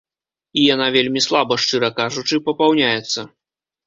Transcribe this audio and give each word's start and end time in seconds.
І 0.59 0.61
яна 0.67 0.85
вельмі 0.95 1.21
слаба, 1.25 1.57
шчыра 1.63 1.89
кажучы, 1.99 2.39
папаўняецца. 2.47 3.27